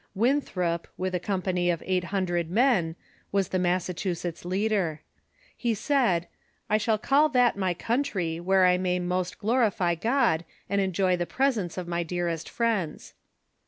[0.15, 2.95] Winthrop, with a company of eight hundred men,
[3.31, 5.01] was the Massachusetts leader.
[5.63, 6.27] lie said,"
[6.71, 11.17] I shall call that my country where I may most glo rify God and enjoy
[11.17, 13.13] the presence of my dearest friends."